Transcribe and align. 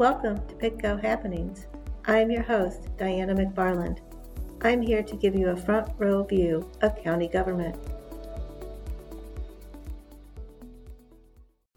Welcome 0.00 0.40
to 0.48 0.54
PittCo 0.54 0.98
Happenings. 0.98 1.66
I'm 2.06 2.30
your 2.30 2.42
host, 2.42 2.88
Diana 2.96 3.34
McFarland. 3.34 3.98
I'm 4.62 4.80
here 4.80 5.02
to 5.02 5.14
give 5.14 5.34
you 5.34 5.50
a 5.50 5.56
front 5.56 5.92
row 5.98 6.24
view 6.24 6.66
of 6.80 6.96
county 7.04 7.28
government. 7.28 7.76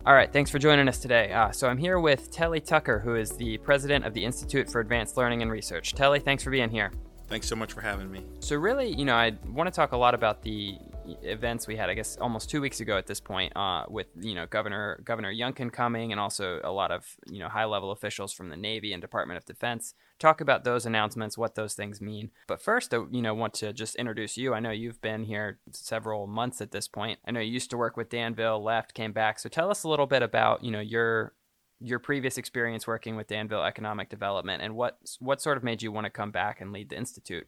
All 0.05 0.13
right, 0.13 0.31
thanks 0.31 0.49
for 0.49 0.57
joining 0.57 0.87
us 0.87 0.99
today. 0.99 1.33
Uh, 1.33 1.51
so 1.51 1.67
I'm 1.67 1.77
here 1.77 1.99
with 1.99 2.31
Telly 2.31 2.61
Tucker, 2.61 2.97
who 2.97 3.15
is 3.15 3.31
the 3.31 3.57
president 3.57 4.05
of 4.05 4.13
the 4.13 4.23
Institute 4.23 4.71
for 4.71 4.79
Advanced 4.79 5.17
Learning 5.17 5.41
and 5.41 5.51
Research. 5.51 5.93
Telly, 5.93 6.21
thanks 6.21 6.43
for 6.43 6.49
being 6.49 6.69
here. 6.69 6.93
Thanks 7.27 7.47
so 7.47 7.57
much 7.57 7.73
for 7.73 7.81
having 7.81 8.09
me. 8.09 8.25
So 8.39 8.55
really, 8.55 8.87
you 8.87 9.03
know, 9.03 9.15
I 9.15 9.33
want 9.49 9.67
to 9.67 9.75
talk 9.75 9.91
a 9.91 9.97
lot 9.97 10.13
about 10.15 10.41
the 10.43 10.77
events 11.21 11.67
we 11.67 11.75
had, 11.75 11.89
I 11.89 11.93
guess, 11.93 12.17
almost 12.17 12.49
two 12.49 12.61
weeks 12.61 12.79
ago 12.79 12.97
at 12.97 13.07
this 13.07 13.19
point, 13.19 13.55
uh, 13.55 13.85
with 13.89 14.07
you 14.19 14.35
know 14.35 14.45
Governor 14.45 15.01
Governor 15.03 15.33
Youngkin 15.33 15.71
coming, 15.71 16.11
and 16.11 16.19
also 16.19 16.59
a 16.63 16.71
lot 16.71 16.91
of 16.91 17.05
you 17.27 17.39
know 17.39 17.49
high 17.49 17.65
level 17.65 17.91
officials 17.91 18.33
from 18.33 18.49
the 18.49 18.57
Navy 18.57 18.93
and 18.93 19.01
Department 19.01 19.37
of 19.37 19.45
Defense. 19.45 19.93
Talk 20.19 20.41
about 20.41 20.63
those 20.63 20.85
announcements, 20.85 21.37
what 21.37 21.55
those 21.55 21.73
things 21.73 21.99
mean. 22.01 22.31
But 22.47 22.61
first, 22.61 22.93
I 22.93 22.99
you 23.11 23.21
know 23.21 23.33
want 23.33 23.53
to 23.55 23.73
just 23.73 23.95
introduce 23.95 24.37
you. 24.37 24.53
I 24.53 24.59
know 24.59 24.71
you've 24.71 25.01
been 25.01 25.23
here 25.23 25.59
several 25.71 26.27
months 26.27 26.61
at 26.61 26.71
this 26.71 26.87
point. 26.87 27.19
I 27.27 27.31
know 27.31 27.39
you 27.39 27.51
used 27.51 27.69
to 27.71 27.77
work 27.77 27.97
with 27.97 28.09
Danville, 28.09 28.63
left, 28.63 28.93
came 28.93 29.11
back. 29.11 29.39
So 29.39 29.49
tell 29.49 29.69
us 29.69 29.83
a 29.83 29.89
little 29.89 30.07
bit 30.07 30.23
about 30.23 30.63
you 30.63 30.71
know 30.71 30.81
your 30.81 31.33
your 31.79 31.99
previous 31.99 32.37
experience 32.37 32.87
working 32.87 33.15
with 33.15 33.27
Danville 33.27 33.63
Economic 33.63 34.09
Development 34.09 34.61
and 34.61 34.75
what 34.75 34.97
what 35.19 35.41
sort 35.41 35.57
of 35.57 35.63
made 35.63 35.81
you 35.81 35.91
want 35.91 36.05
to 36.05 36.09
come 36.09 36.31
back 36.31 36.61
and 36.61 36.71
lead 36.71 36.89
the 36.89 36.97
institute. 36.97 37.47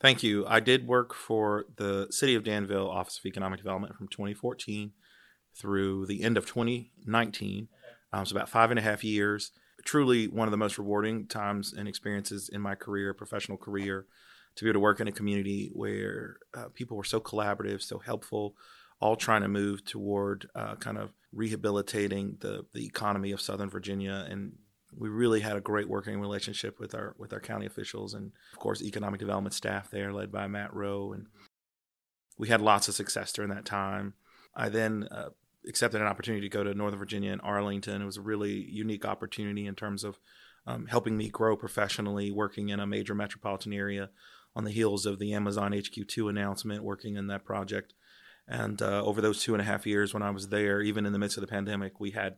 Thank 0.00 0.22
you. 0.22 0.46
I 0.46 0.60
did 0.60 0.86
work 0.86 1.12
for 1.12 1.64
the 1.76 2.06
City 2.10 2.36
of 2.36 2.44
Danville 2.44 2.88
Office 2.88 3.18
of 3.18 3.26
Economic 3.26 3.58
Development 3.58 3.96
from 3.96 4.06
2014 4.08 4.92
through 5.56 6.06
the 6.06 6.22
end 6.22 6.36
of 6.36 6.46
2019. 6.46 7.68
Um, 8.12 8.24
about 8.30 8.48
five 8.48 8.70
and 8.70 8.78
a 8.78 8.82
half 8.82 9.02
years. 9.02 9.50
Truly 9.84 10.28
one 10.28 10.46
of 10.46 10.52
the 10.52 10.56
most 10.56 10.78
rewarding 10.78 11.26
times 11.26 11.72
and 11.72 11.88
experiences 11.88 12.48
in 12.48 12.60
my 12.60 12.74
career, 12.74 13.12
professional 13.12 13.58
career, 13.58 14.06
to 14.54 14.64
be 14.64 14.70
able 14.70 14.74
to 14.74 14.80
work 14.80 15.00
in 15.00 15.08
a 15.08 15.12
community 15.12 15.70
where 15.72 16.38
uh, 16.56 16.68
people 16.74 16.96
were 16.96 17.04
so 17.04 17.20
collaborative, 17.20 17.82
so 17.82 17.98
helpful, 17.98 18.54
all 19.00 19.16
trying 19.16 19.42
to 19.42 19.48
move 19.48 19.84
toward 19.84 20.48
uh, 20.54 20.76
kind 20.76 20.98
of 20.98 21.12
rehabilitating 21.32 22.36
the 22.40 22.64
the 22.72 22.84
economy 22.86 23.30
of 23.32 23.40
Southern 23.40 23.70
Virginia 23.70 24.26
and 24.28 24.52
we 24.96 25.08
really 25.08 25.40
had 25.40 25.56
a 25.56 25.60
great 25.60 25.88
working 25.88 26.20
relationship 26.20 26.78
with 26.80 26.94
our 26.94 27.14
with 27.18 27.32
our 27.32 27.40
county 27.40 27.66
officials 27.66 28.14
and 28.14 28.32
of 28.52 28.58
course 28.58 28.82
economic 28.82 29.20
development 29.20 29.54
staff 29.54 29.90
there 29.90 30.12
led 30.12 30.32
by 30.32 30.46
Matt 30.46 30.72
Rowe 30.74 31.12
and 31.12 31.26
we 32.38 32.48
had 32.48 32.62
lots 32.62 32.88
of 32.88 32.94
success 32.94 33.32
during 33.32 33.50
that 33.50 33.64
time. 33.64 34.14
I 34.54 34.68
then 34.68 35.08
uh, 35.10 35.30
accepted 35.66 36.00
an 36.00 36.06
opportunity 36.06 36.48
to 36.48 36.56
go 36.56 36.62
to 36.62 36.74
Northern 36.74 36.98
Virginia 36.98 37.32
and 37.32 37.40
Arlington. 37.42 38.00
It 38.00 38.06
was 38.06 38.16
a 38.16 38.22
really 38.22 38.52
unique 38.52 39.04
opportunity 39.04 39.66
in 39.66 39.74
terms 39.74 40.04
of 40.04 40.18
um, 40.66 40.86
helping 40.86 41.16
me 41.16 41.28
grow 41.28 41.56
professionally, 41.56 42.30
working 42.30 42.68
in 42.68 42.80
a 42.80 42.86
major 42.86 43.14
metropolitan 43.14 43.72
area 43.72 44.10
on 44.54 44.64
the 44.64 44.70
heels 44.70 45.06
of 45.06 45.18
the 45.18 45.32
Amazon 45.32 45.72
HQ2 45.72 46.30
announcement, 46.30 46.84
working 46.84 47.16
in 47.16 47.26
that 47.26 47.44
project. 47.44 47.94
And 48.46 48.80
uh, 48.80 49.02
over 49.04 49.20
those 49.20 49.42
two 49.42 49.54
and 49.54 49.60
a 49.60 49.64
half 49.64 49.86
years 49.86 50.14
when 50.14 50.22
I 50.22 50.30
was 50.30 50.48
there, 50.48 50.80
even 50.80 51.06
in 51.06 51.12
the 51.12 51.18
midst 51.18 51.36
of 51.36 51.42
the 51.42 51.46
pandemic, 51.46 52.00
we 52.00 52.12
had 52.12 52.36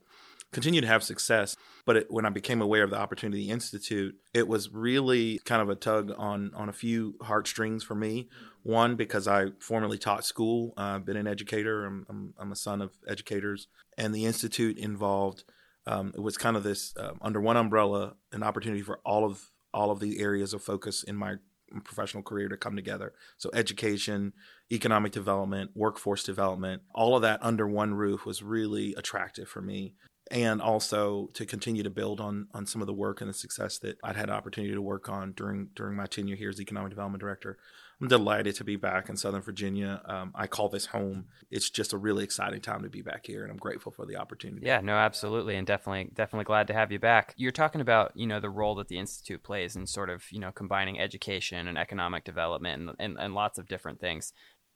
continued 0.52 0.82
to 0.82 0.88
have 0.88 1.02
success. 1.02 1.56
But 1.86 1.96
it, 1.96 2.10
when 2.10 2.26
I 2.26 2.30
became 2.30 2.60
aware 2.60 2.82
of 2.82 2.90
the 2.90 2.98
Opportunity 2.98 3.50
Institute, 3.50 4.16
it 4.34 4.48
was 4.48 4.70
really 4.72 5.40
kind 5.44 5.62
of 5.62 5.68
a 5.68 5.74
tug 5.74 6.12
on 6.16 6.52
on 6.54 6.68
a 6.68 6.72
few 6.72 7.14
heartstrings 7.22 7.82
for 7.82 7.94
me. 7.94 8.28
One, 8.62 8.96
because 8.96 9.26
I 9.26 9.46
formerly 9.58 9.98
taught 9.98 10.24
school, 10.24 10.74
uh, 10.76 10.96
I've 10.96 11.06
been 11.06 11.16
an 11.16 11.26
educator. 11.26 11.86
I'm, 11.86 12.06
I'm, 12.08 12.34
I'm, 12.38 12.52
a 12.52 12.56
son 12.56 12.82
of 12.82 12.92
educators, 13.08 13.68
and 13.96 14.14
the 14.14 14.26
institute 14.26 14.78
involved. 14.78 15.44
Um, 15.86 16.12
it 16.14 16.20
was 16.20 16.36
kind 16.36 16.56
of 16.56 16.62
this 16.62 16.94
uh, 16.96 17.12
under 17.22 17.40
one 17.40 17.56
umbrella, 17.56 18.14
an 18.32 18.42
opportunity 18.42 18.82
for 18.82 19.00
all 19.04 19.24
of 19.24 19.50
all 19.72 19.90
of 19.90 20.00
the 20.00 20.20
areas 20.20 20.52
of 20.52 20.62
focus 20.62 21.02
in 21.02 21.16
my 21.16 21.36
professional 21.84 22.22
career 22.22 22.48
to 22.48 22.56
come 22.56 22.76
together. 22.76 23.12
So 23.38 23.50
education, 23.54 24.32
economic 24.72 25.12
development, 25.12 25.70
workforce 25.74 26.24
development, 26.24 26.82
all 26.94 27.14
of 27.16 27.22
that 27.22 27.40
under 27.42 27.66
one 27.66 27.94
roof 27.94 28.26
was 28.26 28.42
really 28.42 28.94
attractive 28.94 29.48
for 29.48 29.62
me. 29.62 29.94
And 30.30 30.62
also 30.62 31.28
to 31.34 31.44
continue 31.44 31.82
to 31.82 31.90
build 31.90 32.20
on 32.20 32.46
on 32.54 32.64
some 32.66 32.80
of 32.80 32.86
the 32.86 32.94
work 32.94 33.20
and 33.20 33.28
the 33.28 33.34
success 33.34 33.78
that 33.78 33.98
I'd 34.04 34.16
had 34.16 34.30
opportunity 34.30 34.72
to 34.72 34.82
work 34.82 35.08
on 35.08 35.32
during 35.32 35.70
during 35.74 35.96
my 35.96 36.06
tenure 36.06 36.36
here 36.36 36.50
as 36.50 36.60
economic 36.60 36.90
development 36.90 37.20
director. 37.20 37.58
I'm 38.00 38.08
delighted 38.08 38.54
to 38.54 38.64
be 38.64 38.76
back 38.76 39.10
in 39.10 39.16
Southern 39.16 39.42
Virginia. 39.42 40.00
Um, 40.06 40.32
I 40.34 40.46
call 40.46 40.70
this 40.70 40.86
home. 40.86 41.26
It's 41.50 41.68
just 41.68 41.92
a 41.92 41.98
really 41.98 42.24
exciting 42.24 42.62
time 42.62 42.82
to 42.82 42.88
be 42.88 43.02
back 43.02 43.26
here, 43.26 43.42
and 43.42 43.50
I'm 43.50 43.58
grateful 43.58 43.92
for 43.92 44.06
the 44.06 44.16
opportunity. 44.16 44.66
Yeah, 44.66 44.80
no, 44.80 44.94
absolutely, 44.94 45.56
and 45.56 45.66
definitely, 45.66 46.10
definitely 46.14 46.44
glad 46.44 46.66
to 46.68 46.72
have 46.72 46.90
you 46.90 46.98
back. 46.98 47.34
You're 47.36 47.52
talking 47.52 47.82
about 47.82 48.12
you 48.14 48.26
know 48.26 48.40
the 48.40 48.48
role 48.48 48.74
that 48.76 48.88
the 48.88 48.98
institute 48.98 49.42
plays 49.42 49.76
in 49.76 49.86
sort 49.86 50.08
of 50.08 50.24
you 50.32 50.40
know 50.40 50.50
combining 50.50 50.98
education 50.98 51.68
and 51.68 51.76
economic 51.76 52.24
development 52.24 52.80
and, 52.80 52.96
and, 52.98 53.18
and 53.18 53.34
lots 53.34 53.58
of 53.58 53.68
different 53.68 54.00
things. 54.00 54.32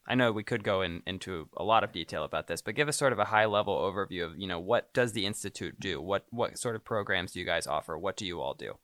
I 0.06 0.14
know 0.14 0.32
we 0.32 0.44
could 0.44 0.64
go 0.64 0.82
in, 0.82 1.02
into 1.06 1.48
a 1.56 1.64
lot 1.64 1.82
of 1.82 1.92
detail 1.92 2.24
about 2.24 2.46
this, 2.46 2.60
but 2.60 2.74
give 2.74 2.88
us 2.88 2.96
sort 2.96 3.12
of 3.12 3.18
a 3.18 3.24
high 3.26 3.46
level 3.46 3.76
overview 3.76 4.24
of 4.24 4.38
you 4.38 4.46
know 4.46 4.60
what 4.60 4.92
does 4.92 5.12
the 5.12 5.26
institute 5.26 5.80
do? 5.80 6.00
What 6.00 6.26
what 6.30 6.58
sort 6.58 6.76
of 6.76 6.84
programs 6.84 7.32
do 7.32 7.40
you 7.40 7.46
guys 7.46 7.66
offer? 7.66 7.96
What 7.98 8.16
do 8.16 8.26
you 8.26 8.40
all 8.40 8.54
do? 8.54 8.74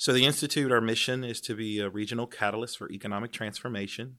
So, 0.00 0.14
the 0.14 0.24
Institute, 0.24 0.72
our 0.72 0.80
mission 0.80 1.24
is 1.24 1.42
to 1.42 1.54
be 1.54 1.78
a 1.78 1.90
regional 1.90 2.26
catalyst 2.26 2.78
for 2.78 2.90
economic 2.90 3.32
transformation. 3.32 4.16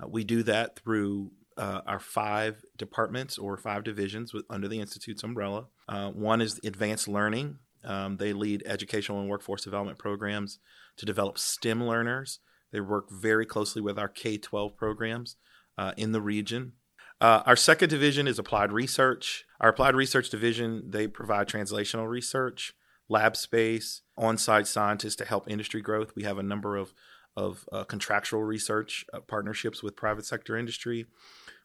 Uh, 0.00 0.06
we 0.06 0.22
do 0.22 0.44
that 0.44 0.78
through 0.78 1.32
uh, 1.56 1.80
our 1.84 1.98
five 1.98 2.64
departments 2.76 3.36
or 3.36 3.56
five 3.56 3.82
divisions 3.82 4.32
with, 4.32 4.44
under 4.48 4.68
the 4.68 4.78
Institute's 4.78 5.24
umbrella. 5.24 5.66
Uh, 5.88 6.10
one 6.10 6.40
is 6.40 6.60
advanced 6.62 7.08
learning. 7.08 7.58
Um, 7.82 8.18
they 8.18 8.32
lead 8.32 8.62
educational 8.66 9.18
and 9.18 9.28
workforce 9.28 9.64
development 9.64 9.98
programs 9.98 10.60
to 10.96 11.04
develop 11.04 11.38
STEM 11.38 11.82
learners. 11.82 12.38
They 12.70 12.78
work 12.78 13.10
very 13.10 13.46
closely 13.46 13.82
with 13.82 13.98
our 13.98 14.06
K 14.06 14.38
12 14.38 14.76
programs 14.76 15.34
uh, 15.78 15.92
in 15.96 16.12
the 16.12 16.20
region. 16.20 16.72
Uh, 17.20 17.42
our 17.46 17.56
second 17.56 17.88
division 17.88 18.28
is 18.28 18.38
applied 18.38 18.72
research. 18.72 19.44
Our 19.60 19.70
applied 19.70 19.94
research 19.94 20.28
division, 20.28 20.90
they 20.90 21.06
provide 21.06 21.48
translational 21.48 22.08
research 22.08 22.74
lab 23.08 23.36
space, 23.36 24.02
on 24.16 24.38
site 24.38 24.66
scientists 24.66 25.16
to 25.16 25.24
help 25.24 25.48
industry 25.50 25.80
growth. 25.80 26.14
We 26.16 26.24
have 26.24 26.38
a 26.38 26.42
number 26.42 26.76
of, 26.76 26.92
of 27.36 27.68
uh, 27.70 27.84
contractual 27.84 28.42
research 28.42 29.04
uh, 29.12 29.20
partnerships 29.20 29.82
with 29.82 29.96
private 29.96 30.26
sector 30.26 30.56
industry. 30.56 31.06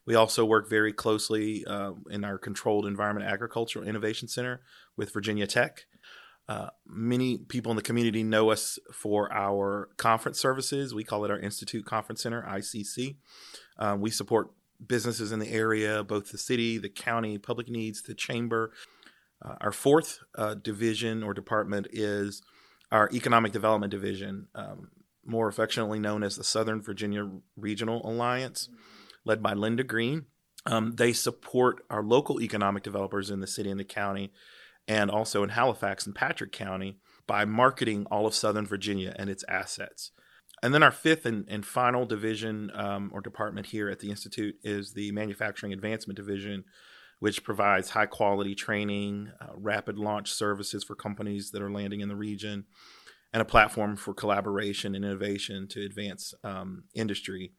We 0.04 0.14
also 0.14 0.44
work 0.44 0.68
very 0.68 0.92
closely 0.92 1.64
uh, 1.64 1.92
in 2.10 2.24
our 2.24 2.36
Controlled 2.36 2.86
Environment 2.86 3.30
Agricultural 3.30 3.86
Innovation 3.86 4.28
Center 4.28 4.60
with 4.96 5.12
Virginia 5.12 5.46
Tech. 5.46 5.86
Uh, 6.48 6.68
many 6.86 7.38
people 7.38 7.70
in 7.70 7.76
the 7.76 7.82
community 7.82 8.22
know 8.22 8.50
us 8.50 8.78
for 8.92 9.32
our 9.32 9.88
conference 9.96 10.40
services. 10.40 10.94
We 10.94 11.04
call 11.04 11.24
it 11.24 11.30
our 11.30 11.38
Institute 11.38 11.84
Conference 11.86 12.22
Center, 12.22 12.42
ICC. 12.42 13.16
Uh, 13.78 13.96
we 13.98 14.10
support 14.10 14.50
businesses 14.84 15.30
in 15.30 15.38
the 15.38 15.50
area, 15.50 16.02
both 16.02 16.32
the 16.32 16.38
city, 16.38 16.78
the 16.78 16.88
county, 16.88 17.38
public 17.38 17.68
needs, 17.68 18.02
the 18.02 18.14
chamber, 18.14 18.72
uh, 19.44 19.56
our 19.60 19.72
fourth 19.72 20.20
uh, 20.36 20.54
division 20.54 21.22
or 21.22 21.34
department 21.34 21.88
is 21.90 22.42
our 22.90 23.08
Economic 23.12 23.52
Development 23.52 23.90
Division, 23.90 24.48
um, 24.54 24.88
more 25.24 25.48
affectionately 25.48 25.98
known 25.98 26.22
as 26.22 26.36
the 26.36 26.44
Southern 26.44 26.80
Virginia 26.80 27.28
Regional 27.56 28.06
Alliance, 28.08 28.68
led 29.24 29.42
by 29.42 29.54
Linda 29.54 29.82
Green. 29.82 30.26
Um, 30.66 30.92
they 30.92 31.12
support 31.12 31.84
our 31.90 32.02
local 32.02 32.40
economic 32.40 32.84
developers 32.84 33.30
in 33.30 33.40
the 33.40 33.46
city 33.46 33.70
and 33.70 33.80
the 33.80 33.84
county, 33.84 34.32
and 34.88 35.10
also 35.10 35.42
in 35.42 35.50
Halifax 35.50 36.06
and 36.06 36.14
Patrick 36.14 36.52
County 36.52 36.98
by 37.26 37.44
marketing 37.44 38.06
all 38.10 38.26
of 38.26 38.34
Southern 38.34 38.66
Virginia 38.66 39.14
and 39.18 39.30
its 39.30 39.44
assets. 39.48 40.10
And 40.62 40.72
then 40.72 40.82
our 40.82 40.92
fifth 40.92 41.26
and, 41.26 41.44
and 41.48 41.66
final 41.66 42.06
division 42.06 42.70
um, 42.74 43.10
or 43.12 43.20
department 43.20 43.66
here 43.66 43.88
at 43.88 43.98
the 43.98 44.10
Institute 44.10 44.56
is 44.62 44.92
the 44.92 45.10
Manufacturing 45.12 45.72
Advancement 45.72 46.16
Division, 46.16 46.64
which 47.18 47.42
provides 47.42 47.90
high 47.90 48.06
quality 48.06 48.54
training, 48.54 49.32
uh, 49.40 49.46
rapid 49.54 49.98
launch 49.98 50.32
services 50.32 50.84
for 50.84 50.94
companies 50.94 51.50
that 51.50 51.62
are 51.62 51.70
landing 51.70 52.00
in 52.00 52.08
the 52.08 52.16
region, 52.16 52.64
and 53.32 53.40
a 53.40 53.46
platform 53.46 53.96
for 53.96 54.14
collaboration 54.14 54.94
and 54.94 55.04
innovation 55.04 55.66
to 55.68 55.84
advance 55.84 56.34
um, 56.44 56.84
industry. 56.94 57.52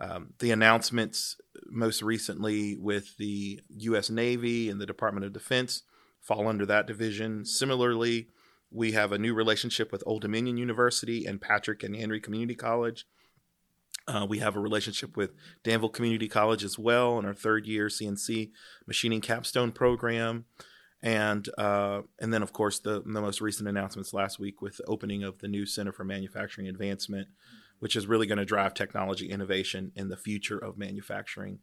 Um, 0.00 0.34
the 0.40 0.50
announcements 0.50 1.36
most 1.66 2.02
recently 2.02 2.76
with 2.76 3.16
the 3.16 3.60
U.S. 3.68 4.10
Navy 4.10 4.68
and 4.68 4.80
the 4.80 4.86
Department 4.86 5.24
of 5.24 5.32
Defense 5.32 5.82
fall 6.24 6.48
under 6.48 6.66
that 6.66 6.86
division. 6.86 7.44
Similarly, 7.44 8.28
we 8.70 8.92
have 8.92 9.12
a 9.12 9.18
new 9.18 9.34
relationship 9.34 9.92
with 9.92 10.02
Old 10.04 10.22
Dominion 10.22 10.56
University 10.56 11.24
and 11.26 11.40
Patrick 11.40 11.84
and 11.84 11.94
Henry 11.94 12.20
Community 12.20 12.56
College 12.56 13.06
uh, 14.06 14.26
we 14.28 14.38
have 14.38 14.56
a 14.56 14.60
relationship 14.60 15.16
with 15.16 15.32
Danville 15.62 15.88
Community 15.88 16.28
College 16.28 16.62
as 16.62 16.78
well 16.78 17.18
in 17.18 17.24
our 17.24 17.34
third 17.34 17.66
year 17.66 17.86
CNC 17.86 18.50
machining 18.86 19.20
capstone 19.20 19.72
program. 19.72 20.44
And 21.02 21.48
uh, 21.58 22.02
and 22.18 22.32
then, 22.32 22.42
of 22.42 22.52
course, 22.52 22.78
the, 22.78 23.02
the 23.02 23.20
most 23.20 23.40
recent 23.40 23.68
announcements 23.68 24.14
last 24.14 24.38
week 24.38 24.62
with 24.62 24.78
the 24.78 24.84
opening 24.84 25.22
of 25.22 25.38
the 25.38 25.48
new 25.48 25.66
Center 25.66 25.92
for 25.92 26.04
Manufacturing 26.04 26.66
Advancement, 26.66 27.28
which 27.78 27.94
is 27.94 28.06
really 28.06 28.26
going 28.26 28.38
to 28.38 28.44
drive 28.44 28.72
technology 28.72 29.30
innovation 29.30 29.92
in 29.96 30.08
the 30.08 30.16
future 30.16 30.58
of 30.58 30.78
manufacturing. 30.78 31.58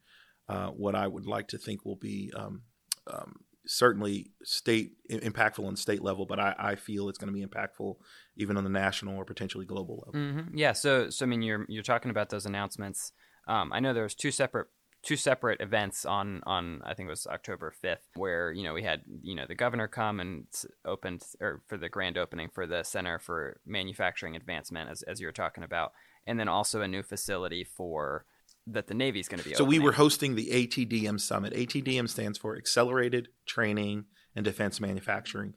Uh, 0.48 0.68
what 0.68 0.96
I 0.96 1.08
would 1.08 1.26
like 1.26 1.48
to 1.50 1.58
think 1.58 1.86
will 1.86 1.96
be 1.96 2.32
um, 2.36 2.64
um, 3.08 3.40
certainly 3.66 4.32
state 4.44 4.94
impactful 5.10 5.66
on 5.66 5.76
state 5.76 6.02
level, 6.02 6.26
but 6.26 6.40
I, 6.40 6.56
I 6.58 6.76
feel 6.76 7.10
it's 7.10 7.18
going 7.18 7.34
to 7.34 7.38
be 7.38 7.46
impactful 7.46 7.96
even 8.38 8.58
on 8.58 8.64
the 8.64 8.70
national 8.70 9.18
or 9.18 9.26
potentially 9.26 9.66
global 9.66 10.04
level. 10.06 10.20
Mm-hmm. 10.20 10.58
Yeah. 10.58 10.74
So, 10.74 11.10
so 11.10 11.26
I 11.26 11.30
mean, 11.30 11.42
you're 11.42 11.66
you're 11.70 11.84
talking 11.84 12.12
about 12.12 12.30
those 12.30 12.46
announcements. 12.46 13.12
Um, 13.48 13.72
I 13.74 13.80
know 13.80 13.94
there 13.94 14.04
was 14.04 14.16
two 14.16 14.32
separate 14.32 14.68
two 15.04 15.16
separate 15.16 15.62
events 15.62 16.06
on 16.06 16.42
on 16.46 16.82
I 16.86 16.94
think 16.94 17.08
it 17.08 17.10
was 17.10 17.26
October 17.28 17.74
5th 17.84 17.98
where 18.16 18.52
you 18.52 18.64
know 18.64 18.74
we 18.74 18.84
had 18.84 19.02
you 19.24 19.36
know 19.36 19.46
the 19.48 19.56
governor 19.56 19.88
come 19.88 20.20
and 20.20 20.46
opened 20.86 21.24
or 21.40 21.62
for 21.68 21.78
the 21.78 21.90
grand 21.90 22.18
opening 22.18 22.50
for 22.50 22.68
the 22.68 22.84
Center 22.84 23.18
for 23.18 23.60
Manufacturing 23.66 24.36
Advancement 24.36 24.90
as 24.90 25.02
as 25.04 25.20
you 25.20 25.26
were 25.26 25.32
talking 25.32 25.64
about 25.64 25.94
and 26.28 26.40
then 26.40 26.48
also 26.48 26.82
a 26.82 26.88
new 26.88 27.02
facility 27.02 27.64
for 27.64 28.26
that 28.68 28.88
the 28.88 28.94
Navy 28.94 29.20
is 29.20 29.28
going 29.28 29.40
to 29.42 29.48
be. 29.48 29.56
So 29.56 29.64
opening. 29.64 29.80
we 29.80 29.86
were 29.86 29.94
hosting 29.94 30.36
the 30.36 30.48
ATDM 30.48 31.20
summit. 31.20 31.54
ATDM 31.54 32.08
stands 32.10 32.38
for 32.38 32.56
Accelerated 32.56 33.30
Training 33.46 34.06
and 34.36 34.46
Defense 34.46 34.80
Manufacturing. 34.80 35.56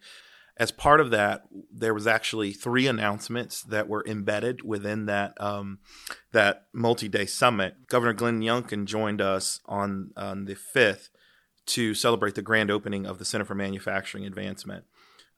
As 0.57 0.71
part 0.71 1.01
of 1.01 1.11
that, 1.11 1.45
there 1.73 1.93
was 1.93 2.07
actually 2.07 2.53
three 2.53 2.87
announcements 2.87 3.63
that 3.63 3.89
were 3.89 4.05
embedded 4.07 4.63
within 4.63 5.07
that 5.07 5.35
um, 5.41 5.81
that 6.33 6.67
multi-day 6.73 7.27
summit. 7.27 7.89
Governor 7.89 8.13
Glenn 8.13 8.41
Youngkin 8.41 8.85
joined 8.85 9.21
us 9.21 9.61
on 9.67 10.13
on 10.17 10.45
the 10.45 10.55
fifth 10.55 11.11
to 11.67 11.95
celebrate 11.95 12.37
the 12.37 12.43
grand 12.43 12.71
opening 12.71 13.05
of 13.05 13.19
the 13.19 13.25
Center 13.25 13.45
for 13.45 13.55
Manufacturing 13.55 14.27
Advancement. 14.27 14.85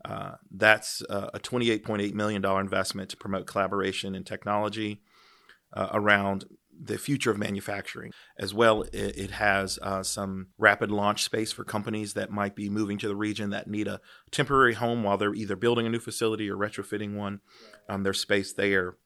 Uh, 0.04 0.32
that's 0.50 1.02
uh, 1.08 1.30
a 1.32 1.40
$28.8 1.40 2.12
million 2.12 2.44
investment 2.44 3.10
to 3.10 3.16
promote 3.16 3.46
collaboration 3.46 4.14
and 4.14 4.26
technology 4.26 5.00
uh, 5.72 5.88
around 5.92 6.44
the 6.80 6.98
future 6.98 7.30
of 7.30 7.38
manufacturing. 7.38 8.12
As 8.38 8.52
well, 8.54 8.82
it, 8.82 9.16
it 9.16 9.30
has 9.32 9.78
uh, 9.82 10.02
some 10.02 10.48
rapid 10.58 10.90
launch 10.90 11.22
space 11.22 11.52
for 11.52 11.64
companies 11.64 12.14
that 12.14 12.30
might 12.30 12.54
be 12.54 12.68
moving 12.68 12.98
to 12.98 13.08
the 13.08 13.16
region 13.16 13.50
that 13.50 13.68
need 13.68 13.88
a 13.88 14.00
temporary 14.30 14.74
home 14.74 15.02
while 15.02 15.16
they're 15.16 15.34
either 15.34 15.56
building 15.56 15.86
a 15.86 15.90
new 15.90 15.98
facility 15.98 16.50
or 16.50 16.56
retrofitting 16.56 17.14
one. 17.14 17.40
Um, 17.88 18.02
there's 18.02 18.20
space 18.20 18.52
there. 18.52 18.96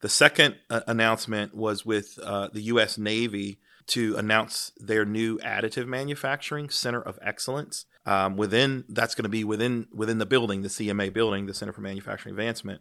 The 0.00 0.08
second 0.08 0.56
uh, 0.70 0.80
announcement 0.86 1.54
was 1.54 1.84
with 1.84 2.18
uh, 2.22 2.48
the 2.52 2.62
U.S. 2.62 2.96
Navy 2.96 3.58
to 3.88 4.16
announce 4.16 4.72
their 4.76 5.04
new 5.04 5.38
additive 5.38 5.86
manufacturing 5.86 6.70
center 6.70 7.02
of 7.02 7.18
excellence. 7.22 7.86
Um, 8.06 8.36
within 8.36 8.84
that's 8.88 9.14
going 9.14 9.24
to 9.24 9.28
be 9.28 9.44
within 9.44 9.86
within 9.92 10.18
the 10.18 10.26
building, 10.26 10.62
the 10.62 10.68
CMA 10.68 11.12
building, 11.12 11.44
the 11.44 11.52
Center 11.52 11.72
for 11.72 11.82
Manufacturing 11.82 12.32
Advancement. 12.32 12.80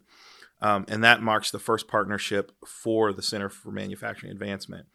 Um, 0.62 0.86
and 0.88 1.04
that 1.04 1.22
marks 1.22 1.52
the 1.52 1.60
first 1.60 1.88
partnership 1.88 2.52
for 2.66 3.14
the 3.14 3.22
Center 3.22 3.50
for 3.50 3.72
Manufacturing 3.72 4.32
Advancement. 4.32 4.88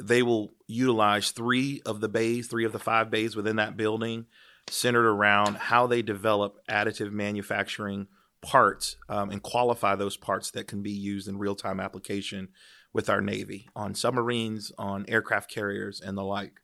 They 0.00 0.22
will 0.22 0.54
utilize 0.66 1.30
three 1.30 1.82
of 1.84 2.00
the 2.00 2.08
bays, 2.08 2.46
three 2.46 2.64
of 2.64 2.72
the 2.72 2.78
five 2.78 3.10
bays 3.10 3.36
within 3.36 3.56
that 3.56 3.76
building, 3.76 4.26
centered 4.68 5.06
around 5.06 5.56
how 5.56 5.86
they 5.86 6.02
develop 6.02 6.58
additive 6.68 7.12
manufacturing 7.12 8.06
parts 8.40 8.96
um, 9.08 9.30
and 9.30 9.42
qualify 9.42 9.94
those 9.94 10.16
parts 10.16 10.50
that 10.52 10.66
can 10.66 10.82
be 10.82 10.90
used 10.90 11.28
in 11.28 11.38
real 11.38 11.54
time 11.54 11.80
application 11.80 12.48
with 12.92 13.08
our 13.08 13.20
Navy 13.20 13.68
on 13.74 13.94
submarines, 13.94 14.72
on 14.78 15.04
aircraft 15.08 15.50
carriers, 15.50 16.00
and 16.00 16.16
the 16.16 16.24
like. 16.24 16.60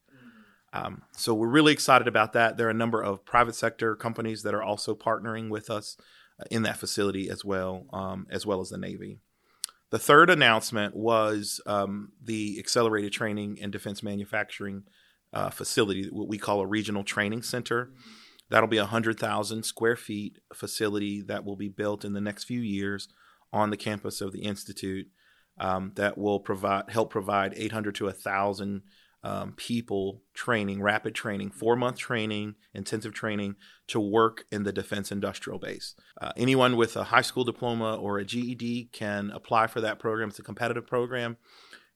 Um, 0.73 1.03
so 1.13 1.33
we're 1.35 1.49
really 1.49 1.73
excited 1.73 2.07
about 2.07 2.35
that. 2.35 2.57
There 2.57 2.67
are 2.67 2.71
a 2.71 2.75
number 2.75 3.01
of 3.03 3.25
private 3.25 3.55
sector 3.55 3.97
companies 3.97 4.43
that 4.43 4.55
are 4.55 4.63
also 4.63 4.95
partnering 4.95 5.49
with 5.49 5.71
us 5.71 5.97
in 6.51 6.63
that 6.63 6.79
facility 6.79 7.29
as 7.29 7.45
well, 7.45 7.87
um, 7.93 8.27
as 8.31 8.47
well 8.47 8.61
as 8.61 8.71
the 8.71 8.79
Navy. 8.79 9.19
The 9.91 9.99
third 9.99 10.29
announcement 10.29 10.95
was 10.95 11.61
um, 11.67 12.13
the 12.23 12.59
Accelerated 12.59 13.13
Training 13.13 13.59
and 13.61 13.73
Defense 13.73 14.03
Manufacturing 14.03 14.83
uh, 15.33 15.51
facility, 15.51 16.09
what 16.11 16.29
we 16.29 16.39
call 16.39 16.61
a 16.61 16.67
regional 16.67 17.05
training 17.05 17.43
center. 17.43 17.91
That'll 18.51 18.69
be 18.69 18.79
a 18.79 18.83
100,000 18.83 19.63
square 19.63 19.97
feet 19.97 20.39
facility 20.55 21.23
that 21.23 21.45
will 21.45 21.57
be 21.57 21.69
built 21.69 22.05
in 22.05 22.13
the 22.13 22.21
next 22.21 22.45
few 22.45 22.61
years 22.61 23.09
on 23.53 23.71
the 23.71 23.77
campus 23.77 24.21
of 24.21 24.33
the 24.33 24.43
Institute 24.43 25.07
um, 25.59 25.93
that 25.97 26.17
will 26.17 26.41
provide 26.41 26.85
help 26.89 27.11
provide 27.11 27.55
800 27.57 27.95
to 27.97 28.05
1,000 28.05 28.83
um, 29.29 29.53
people 29.53 30.23
training, 30.33 30.81
rapid 30.81 31.15
training, 31.15 31.51
four 31.51 31.77
month 31.77 31.99
training, 31.99 32.55
intensive 32.73 33.13
training 33.13 33.57
to 33.89 34.01
work 34.01 34.45
in 34.51 34.63
the 34.63 34.73
defense 34.73 35.13
industrial 35.13 35.59
base. 35.59 35.95
Uh, 36.19 36.33
anyone 36.35 36.77
with 36.77 36.97
a 36.97 37.05
high 37.05 37.21
school 37.21 37.45
diploma 37.45 37.95
or 37.97 38.19
a 38.19 38.25
GED 38.25 38.89
can 38.91 39.31
apply 39.31 39.67
for 39.67 39.83
that 39.83 39.99
program. 39.99 40.31
It's 40.31 40.39
a 40.39 40.43
competitive 40.43 40.87
program. 40.87 41.37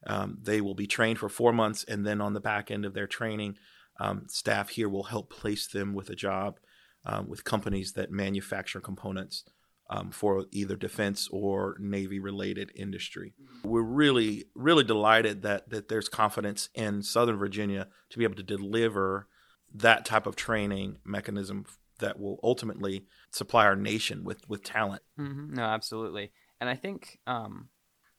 Um, 0.07 0.39
they 0.43 0.61
will 0.61 0.75
be 0.75 0.87
trained 0.87 1.19
for 1.19 1.31
four 1.31 1.55
months, 1.55 1.85
and 1.85 2.07
then 2.07 2.21
on 2.21 2.35
the 2.35 2.41
back 2.41 2.71
end 2.71 2.85
of 2.85 2.93
their 2.93 3.07
training, 3.07 3.57
um, 3.99 4.27
staff 4.29 4.69
here 4.71 4.91
will 4.91 5.05
help 5.05 5.31
place 5.31 5.67
them 5.67 5.95
with 5.95 6.11
a 6.11 6.15
job 6.15 6.59
um, 7.07 7.29
with 7.29 7.45
companies 7.45 7.93
that 7.93 8.11
manufacture 8.11 8.81
components 8.81 9.45
um, 9.91 10.11
for 10.11 10.47
either 10.51 10.77
defense 10.77 11.29
or 11.31 11.77
Navy 11.79 12.19
related 12.19 12.73
industry. 12.75 13.35
We're 13.65 13.83
really, 13.83 14.45
really 14.55 14.85
delighted 14.85 15.43
that, 15.43 15.71
that 15.71 15.89
there's 15.89 16.09
confidence 16.09 16.69
in 16.75 17.03
Southern 17.03 17.37
Virginia 17.37 17.89
to 18.11 18.19
be 18.19 18.25
able 18.25 18.37
to 18.37 18.43
deliver 18.43 19.29
that 19.75 20.05
type 20.05 20.27
of 20.27 20.37
training 20.37 20.99
mechanism 21.05 21.65
that 21.99 22.19
will 22.19 22.39
ultimately 22.43 23.07
supply 23.31 23.65
our 23.65 23.77
nation 23.77 24.25
with, 24.25 24.49
with 24.49 24.63
talent. 24.63 25.03
Mm-hmm. 25.19 25.55
No, 25.55 25.63
absolutely. 25.63 26.33
And 26.61 26.69
I 26.69 26.75
think, 26.75 27.19
um, 27.27 27.69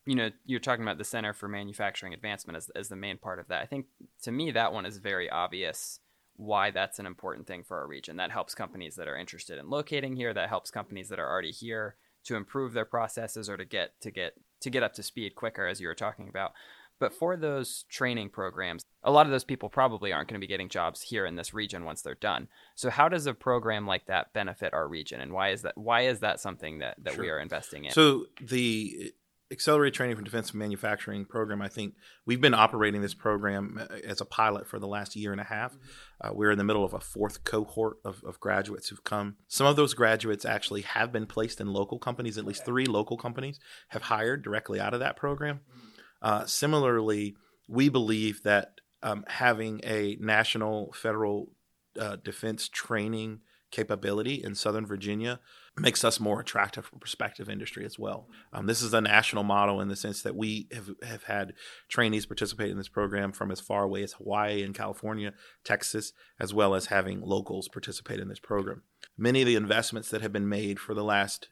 you 0.05 0.15
know, 0.15 0.29
you're 0.45 0.59
talking 0.59 0.83
about 0.83 0.97
the 0.97 1.03
Center 1.03 1.33
for 1.33 1.47
Manufacturing 1.47 2.13
Advancement 2.13 2.57
as, 2.57 2.69
as 2.75 2.89
the 2.89 2.95
main 2.95 3.17
part 3.17 3.39
of 3.39 3.47
that. 3.47 3.61
I 3.61 3.65
think 3.65 3.85
to 4.23 4.31
me, 4.31 4.51
that 4.51 4.73
one 4.73 4.85
is 4.85 4.97
very 4.97 5.29
obvious 5.29 5.99
why 6.43 6.71
that's 6.71 6.99
an 6.99 7.05
important 7.05 7.47
thing 7.47 7.63
for 7.63 7.77
our 7.79 7.87
region. 7.87 8.17
That 8.17 8.31
helps 8.31 8.53
companies 8.53 8.95
that 8.95 9.07
are 9.07 9.17
interested 9.17 9.57
in 9.57 9.69
locating 9.69 10.15
here. 10.15 10.33
That 10.33 10.49
helps 10.49 10.71
companies 10.71 11.09
that 11.09 11.19
are 11.19 11.29
already 11.29 11.51
here 11.51 11.95
to 12.25 12.35
improve 12.35 12.73
their 12.73 12.85
processes 12.85 13.49
or 13.49 13.57
to 13.57 13.65
get 13.65 13.99
to 14.01 14.11
get 14.11 14.33
to 14.61 14.69
get 14.69 14.83
up 14.83 14.93
to 14.93 15.03
speed 15.03 15.35
quicker, 15.35 15.67
as 15.67 15.81
you 15.81 15.87
were 15.87 15.95
talking 15.95 16.29
about. 16.29 16.53
But 16.99 17.13
for 17.13 17.35
those 17.35 17.83
training 17.89 18.29
programs, 18.29 18.85
a 19.03 19.11
lot 19.11 19.25
of 19.25 19.31
those 19.31 19.43
people 19.43 19.67
probably 19.67 20.13
aren't 20.13 20.29
going 20.29 20.39
to 20.39 20.45
be 20.45 20.49
getting 20.49 20.69
jobs 20.69 21.01
here 21.01 21.25
in 21.25 21.35
this 21.35 21.53
region 21.53 21.83
once 21.83 22.01
they're 22.01 22.15
done. 22.15 22.47
So 22.75 22.89
how 22.89 23.09
does 23.09 23.25
a 23.25 23.33
program 23.33 23.87
like 23.87 24.05
that 24.05 24.31
benefit 24.31 24.73
our 24.73 24.87
region, 24.87 25.19
and 25.19 25.33
why 25.33 25.49
is 25.49 25.63
that? 25.63 25.77
Why 25.77 26.01
is 26.01 26.19
that 26.19 26.39
something 26.39 26.79
that 26.79 26.95
that 27.03 27.15
sure. 27.15 27.23
we 27.23 27.29
are 27.29 27.39
investing 27.39 27.85
in? 27.85 27.91
So 27.91 28.25
the 28.39 29.13
Accelerated 29.53 29.93
Training 29.93 30.15
for 30.15 30.23
Defense 30.23 30.53
Manufacturing 30.53 31.25
program, 31.25 31.61
I 31.61 31.69
think 31.69 31.93
we've 32.25 32.41
been 32.41 32.55
operating 32.55 33.01
this 33.01 33.13
program 33.13 33.79
uh, 33.79 33.95
as 34.03 34.19
a 34.19 34.25
pilot 34.25 34.67
for 34.67 34.79
the 34.79 34.87
last 34.87 35.15
year 35.15 35.31
and 35.31 35.39
a 35.39 35.45
half. 35.45 35.73
Mm-hmm. 35.73 36.27
Uh, 36.27 36.33
we're 36.33 36.51
in 36.51 36.57
the 36.57 36.63
middle 36.63 36.83
of 36.83 36.93
a 36.93 36.99
fourth 36.99 37.43
cohort 37.43 37.97
of, 38.03 38.23
of, 38.25 38.39
graduates 38.39 38.89
who've 38.89 39.03
come. 39.03 39.37
Some 39.47 39.67
of 39.67 39.75
those 39.75 39.93
graduates 39.93 40.43
actually 40.43 40.81
have 40.81 41.11
been 41.11 41.27
placed 41.27 41.61
in 41.61 41.67
local 41.67 41.99
companies, 41.99 42.37
at 42.37 42.45
least 42.45 42.65
three 42.65 42.85
local 42.85 43.15
companies 43.15 43.59
have 43.89 44.01
hired 44.01 44.43
directly 44.43 44.79
out 44.79 44.93
of 44.93 44.99
that 44.99 45.15
program. 45.15 45.59
Mm-hmm. 45.69 45.87
Uh, 46.21 46.45
similarly, 46.45 47.35
we 47.69 47.89
believe 47.89 48.43
that 48.43 48.81
um, 49.03 49.23
having 49.27 49.81
a 49.83 50.17
national 50.19 50.93
federal 50.93 51.51
uh, 51.99 52.15
defense 52.15 52.67
training 52.67 53.41
capability 53.69 54.41
in 54.43 54.55
Southern 54.55 54.85
Virginia 54.85 55.39
makes 55.77 56.03
us 56.03 56.19
more 56.19 56.39
attractive 56.39 56.85
for 56.85 56.99
prospective 56.99 57.49
industry 57.49 57.83
as 57.83 57.97
well. 57.97 58.27
Um, 58.51 58.67
this 58.67 58.81
is 58.81 58.93
a 58.93 59.01
national 59.01 59.43
model 59.43 59.81
in 59.81 59.87
the 59.87 59.95
sense 59.95 60.21
that 60.21 60.35
we 60.35 60.67
have, 60.71 60.91
have 61.01 61.23
had 61.23 61.53
trainees 61.89 62.27
participate 62.27 62.69
in 62.69 62.77
this 62.77 62.89
program 62.89 63.31
from 63.31 63.51
as 63.51 63.59
far 63.59 63.83
away 63.83 64.03
as 64.03 64.13
Hawaii 64.13 64.61
and 64.61 64.75
California, 64.75 65.33
Texas, 65.63 66.13
as 66.39 66.53
well 66.53 66.75
as 66.75 66.87
having 66.87 67.21
locals 67.21 67.67
participate 67.67 68.19
in 68.19 68.27
this 68.27 68.39
program. 68.39 68.83
Many 69.17 69.41
of 69.41 69.47
the 69.47 69.55
investments 69.55 70.09
that 70.09 70.21
have 70.21 70.31
been 70.31 70.49
made 70.49 70.79
for 70.79 70.93
the 70.93 71.03
last 71.03 71.49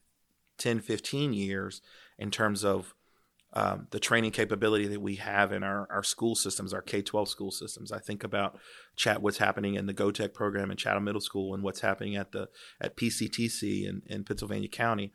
10, 0.59 0.81
15 0.81 1.33
years 1.33 1.81
in 2.19 2.29
terms 2.29 2.63
of 2.63 2.93
um, 3.53 3.88
the 3.91 4.00
training 4.00 4.31
capability 4.31 4.88
that 4.88 5.01
we 5.01 5.15
have 5.15 5.51
in 5.51 5.63
our, 5.63 5.88
our 5.91 6.03
school 6.03 6.36
systems, 6.36 6.74
our 6.74 6.81
K 6.81 7.01
12 7.01 7.27
school 7.27 7.51
systems. 7.51 7.91
I 7.91 8.00
think 8.00 8.24
about 8.24 8.58
chat 8.96 9.22
what's 9.22 9.39
happening 9.39 9.75
in 9.75 9.88
the 9.88 9.93
GOTEC 9.93 10.34
program 10.34 10.72
in 10.72 10.77
Chatham 10.77 11.03
Middle 11.03 11.22
School 11.22 11.53
and 11.53 11.63
what's 11.63 11.81
happening 11.81 12.15
at 12.15 12.31
the 12.31 12.50
at 12.79 12.96
PCTC 12.96 13.88
in, 13.88 14.01
in 14.05 14.24
Pittsylvania 14.24 14.70
County. 14.70 15.12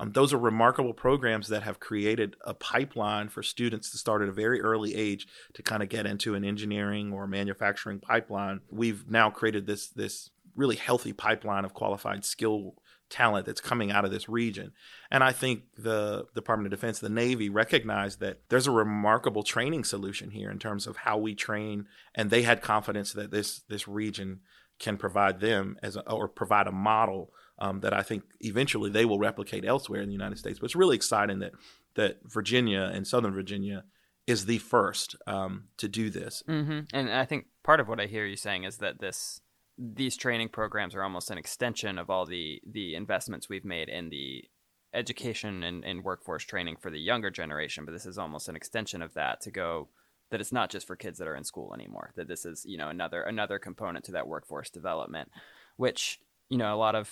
Um, 0.00 0.12
those 0.12 0.32
are 0.32 0.38
remarkable 0.38 0.94
programs 0.94 1.48
that 1.48 1.64
have 1.64 1.80
created 1.80 2.36
a 2.44 2.54
pipeline 2.54 3.28
for 3.28 3.42
students 3.42 3.90
to 3.90 3.98
start 3.98 4.22
at 4.22 4.28
a 4.28 4.32
very 4.32 4.60
early 4.60 4.94
age 4.94 5.26
to 5.54 5.62
kind 5.62 5.82
of 5.82 5.88
get 5.88 6.06
into 6.06 6.34
an 6.34 6.44
engineering 6.44 7.12
or 7.12 7.26
manufacturing 7.26 7.98
pipeline. 7.98 8.60
We've 8.70 9.08
now 9.10 9.30
created 9.30 9.66
this 9.66 9.88
this 9.88 10.30
really 10.54 10.76
healthy 10.76 11.12
pipeline 11.12 11.64
of 11.64 11.74
qualified 11.74 12.24
skill 12.24 12.74
talent 13.10 13.46
that's 13.46 13.60
coming 13.60 13.90
out 13.90 14.04
of 14.04 14.10
this 14.10 14.28
region. 14.28 14.72
And 15.10 15.24
I 15.24 15.32
think 15.32 15.62
the 15.76 16.26
Department 16.34 16.72
of 16.72 16.78
Defense, 16.78 16.98
the 16.98 17.08
Navy, 17.08 17.48
recognized 17.48 18.20
that 18.20 18.40
there's 18.48 18.66
a 18.66 18.72
remarkable 18.72 19.42
training 19.42 19.84
solution 19.84 20.30
here 20.30 20.50
in 20.50 20.58
terms 20.58 20.86
of 20.86 20.98
how 20.98 21.18
we 21.18 21.34
train, 21.34 21.86
and 22.14 22.30
they 22.30 22.42
had 22.42 22.62
confidence 22.62 23.12
that 23.12 23.30
this 23.30 23.60
this 23.68 23.88
region 23.88 24.40
can 24.78 24.96
provide 24.96 25.40
them 25.40 25.76
as 25.82 25.96
a, 25.96 26.10
or 26.10 26.28
provide 26.28 26.66
a 26.66 26.72
model 26.72 27.32
um, 27.58 27.80
that 27.80 27.92
I 27.92 28.02
think 28.02 28.22
eventually 28.40 28.90
they 28.90 29.04
will 29.04 29.18
replicate 29.18 29.64
elsewhere 29.64 30.00
in 30.00 30.08
the 30.08 30.12
United 30.12 30.38
States. 30.38 30.58
But 30.58 30.66
it's 30.66 30.76
really 30.76 30.96
exciting 30.96 31.40
that 31.40 31.52
that 31.94 32.18
Virginia 32.24 32.90
and 32.92 33.06
Southern 33.06 33.34
Virginia 33.34 33.84
is 34.26 34.44
the 34.44 34.58
first 34.58 35.16
um, 35.26 35.64
to 35.78 35.88
do 35.88 36.10
this. 36.10 36.42
Mm-hmm. 36.46 36.80
And 36.92 37.10
I 37.10 37.24
think 37.24 37.46
part 37.62 37.80
of 37.80 37.88
what 37.88 37.98
I 37.98 38.06
hear 38.06 38.26
you 38.26 38.36
saying 38.36 38.64
is 38.64 38.76
that 38.76 39.00
this 39.00 39.40
these 39.78 40.16
training 40.16 40.48
programs 40.48 40.94
are 40.94 41.02
almost 41.02 41.30
an 41.30 41.38
extension 41.38 41.98
of 41.98 42.10
all 42.10 42.26
the 42.26 42.60
the 42.68 42.94
investments 42.94 43.48
we've 43.48 43.64
made 43.64 43.88
in 43.88 44.08
the 44.10 44.44
education 44.92 45.62
and, 45.62 45.84
and 45.84 46.02
workforce 46.02 46.44
training 46.44 46.76
for 46.80 46.90
the 46.90 46.98
younger 46.98 47.30
generation. 47.30 47.84
But 47.84 47.92
this 47.92 48.06
is 48.06 48.18
almost 48.18 48.48
an 48.48 48.56
extension 48.56 49.02
of 49.02 49.14
that 49.14 49.40
to 49.42 49.50
go 49.50 49.88
that 50.30 50.40
it's 50.40 50.52
not 50.52 50.70
just 50.70 50.86
for 50.86 50.96
kids 50.96 51.18
that 51.18 51.28
are 51.28 51.36
in 51.36 51.44
school 51.44 51.72
anymore. 51.72 52.12
That 52.16 52.28
this 52.28 52.44
is 52.44 52.64
you 52.66 52.76
know 52.76 52.88
another 52.88 53.22
another 53.22 53.58
component 53.58 54.04
to 54.06 54.12
that 54.12 54.26
workforce 54.26 54.70
development, 54.70 55.30
which 55.76 56.20
you 56.48 56.58
know 56.58 56.74
a 56.74 56.76
lot 56.76 56.94
of 56.94 57.10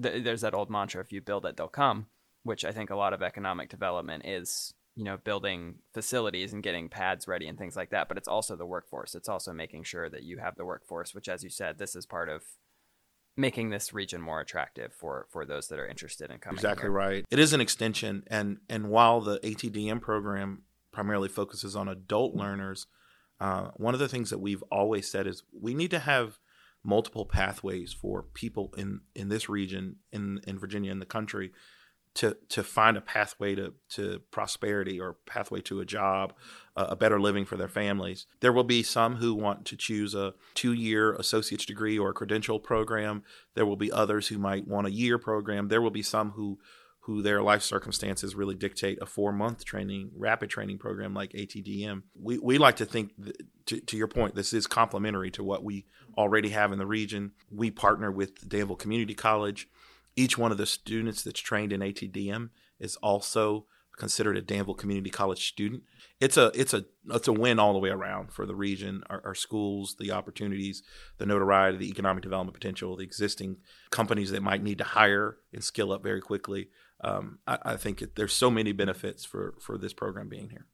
th- 0.00 0.22
there's 0.22 0.42
that 0.42 0.54
old 0.54 0.70
mantra: 0.70 1.00
if 1.00 1.12
you 1.12 1.20
build 1.20 1.46
it, 1.46 1.56
they'll 1.56 1.68
come. 1.68 2.06
Which 2.44 2.64
I 2.64 2.70
think 2.72 2.90
a 2.90 2.96
lot 2.96 3.12
of 3.12 3.22
economic 3.22 3.68
development 3.68 4.24
is 4.24 4.72
you 4.98 5.04
know 5.04 5.16
building 5.16 5.76
facilities 5.94 6.52
and 6.52 6.60
getting 6.60 6.88
pads 6.88 7.28
ready 7.28 7.46
and 7.46 7.56
things 7.56 7.76
like 7.76 7.90
that 7.90 8.08
but 8.08 8.18
it's 8.18 8.26
also 8.26 8.56
the 8.56 8.66
workforce 8.66 9.14
it's 9.14 9.28
also 9.28 9.52
making 9.52 9.84
sure 9.84 10.10
that 10.10 10.24
you 10.24 10.38
have 10.38 10.56
the 10.56 10.64
workforce 10.64 11.14
which 11.14 11.28
as 11.28 11.44
you 11.44 11.48
said 11.48 11.78
this 11.78 11.94
is 11.94 12.04
part 12.04 12.28
of 12.28 12.42
making 13.36 13.70
this 13.70 13.94
region 13.94 14.20
more 14.20 14.40
attractive 14.40 14.92
for 14.92 15.28
for 15.30 15.46
those 15.46 15.68
that 15.68 15.78
are 15.78 15.86
interested 15.86 16.32
in 16.32 16.38
coming 16.38 16.56
exactly 16.56 16.82
here. 16.82 16.90
right 16.90 17.24
it 17.30 17.38
is 17.38 17.52
an 17.52 17.60
extension 17.60 18.24
and 18.26 18.58
and 18.68 18.88
while 18.88 19.20
the 19.20 19.38
atdm 19.38 20.00
program 20.00 20.62
primarily 20.92 21.28
focuses 21.28 21.76
on 21.76 21.86
adult 21.88 22.34
learners 22.34 22.88
uh, 23.40 23.68
one 23.76 23.94
of 23.94 24.00
the 24.00 24.08
things 24.08 24.30
that 24.30 24.40
we've 24.40 24.64
always 24.64 25.08
said 25.08 25.28
is 25.28 25.44
we 25.52 25.74
need 25.74 25.92
to 25.92 26.00
have 26.00 26.40
multiple 26.82 27.24
pathways 27.24 27.92
for 27.92 28.24
people 28.34 28.74
in 28.76 29.00
in 29.14 29.28
this 29.28 29.48
region 29.48 29.94
in 30.10 30.40
in 30.44 30.58
virginia 30.58 30.90
in 30.90 30.98
the 30.98 31.06
country 31.06 31.52
to 32.18 32.36
to 32.48 32.64
find 32.64 32.96
a 32.96 33.00
pathway 33.00 33.54
to 33.54 33.74
to 33.90 34.20
prosperity 34.32 34.98
or 35.00 35.14
pathway 35.24 35.60
to 35.60 35.80
a 35.80 35.84
job, 35.84 36.34
uh, 36.76 36.86
a 36.88 36.96
better 36.96 37.20
living 37.20 37.44
for 37.44 37.56
their 37.56 37.68
families. 37.68 38.26
There 38.40 38.52
will 38.52 38.64
be 38.64 38.82
some 38.82 39.16
who 39.16 39.34
want 39.34 39.64
to 39.66 39.76
choose 39.76 40.16
a 40.16 40.34
two 40.54 40.72
year 40.72 41.12
associate's 41.12 41.64
degree 41.64 41.96
or 41.96 42.10
a 42.10 42.14
credential 42.14 42.58
program. 42.58 43.22
There 43.54 43.64
will 43.64 43.76
be 43.76 43.92
others 43.92 44.26
who 44.26 44.38
might 44.38 44.66
want 44.66 44.88
a 44.88 44.90
year 44.90 45.16
program. 45.16 45.68
There 45.68 45.80
will 45.80 45.92
be 45.92 46.02
some 46.02 46.32
who 46.32 46.58
who 47.02 47.22
their 47.22 47.40
life 47.40 47.62
circumstances 47.62 48.34
really 48.34 48.56
dictate 48.56 48.98
a 49.00 49.06
four 49.06 49.32
month 49.32 49.64
training, 49.64 50.10
rapid 50.16 50.50
training 50.50 50.78
program 50.78 51.14
like 51.14 51.32
ATDM. 51.32 52.02
We, 52.20 52.38
we 52.38 52.58
like 52.58 52.76
to 52.76 52.84
think, 52.84 53.12
to, 53.66 53.80
to 53.80 53.96
your 53.96 54.08
point, 54.08 54.34
this 54.34 54.52
is 54.52 54.66
complementary 54.66 55.30
to 55.30 55.44
what 55.44 55.64
we 55.64 55.86
already 56.18 56.50
have 56.50 56.70
in 56.70 56.78
the 56.78 56.84
region. 56.84 57.32
We 57.50 57.70
partner 57.70 58.10
with 58.10 58.46
Danville 58.46 58.76
Community 58.76 59.14
College 59.14 59.68
each 60.18 60.36
one 60.36 60.50
of 60.50 60.58
the 60.58 60.66
students 60.66 61.22
that's 61.22 61.40
trained 61.40 61.72
in 61.72 61.80
ATDM 61.80 62.50
is 62.80 62.96
also 62.96 63.66
considered 63.96 64.36
a 64.36 64.42
Danville 64.42 64.74
Community 64.74 65.10
College 65.10 65.48
student. 65.48 65.82
It's 66.20 66.36
a 66.36 66.50
it's 66.54 66.74
a 66.74 66.84
it's 67.10 67.28
a 67.28 67.32
win 67.32 67.58
all 67.58 67.72
the 67.72 67.78
way 67.78 67.90
around 67.90 68.32
for 68.32 68.44
the 68.44 68.54
region, 68.54 69.02
our, 69.08 69.22
our, 69.24 69.34
schools, 69.34 69.96
the 69.98 70.12
opportunities, 70.12 70.82
the 71.18 71.26
notoriety, 71.26 71.78
the 71.78 71.88
economic 71.88 72.22
development 72.22 72.54
potential, 72.54 72.96
the 72.96 73.04
existing 73.04 73.58
companies 73.90 74.30
that 74.30 74.42
might 74.42 74.62
need 74.62 74.78
to 74.78 74.84
hire 74.84 75.38
and 75.52 75.62
skill 75.62 75.92
up 75.92 76.02
very 76.02 76.20
quickly. 76.20 76.68
Um, 77.02 77.38
I, 77.46 77.58
I, 77.62 77.76
think 77.76 78.02
it, 78.02 78.16
there's 78.16 78.32
so 78.32 78.50
many 78.50 78.72
benefits 78.72 79.24
for 79.24 79.54
for 79.60 79.78
this 79.78 79.92
program 79.92 80.28
being 80.28 80.50
here. 80.50 80.66